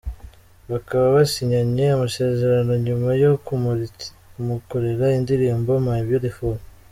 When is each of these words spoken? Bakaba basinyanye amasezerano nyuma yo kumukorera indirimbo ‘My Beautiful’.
Bakaba 0.71 1.05
basinyanye 1.15 1.85
amasezerano 1.95 2.71
nyuma 2.85 3.09
yo 3.23 3.31
kumukorera 3.45 5.05
indirimbo 5.19 5.71
‘My 5.87 6.01
Beautiful’. 6.09 6.57